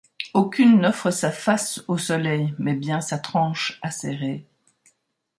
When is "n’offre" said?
0.79-1.11